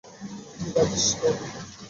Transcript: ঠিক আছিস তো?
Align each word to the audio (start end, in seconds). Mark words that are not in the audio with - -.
ঠিক 0.59 0.75
আছিস 0.81 1.05
তো? 1.19 1.29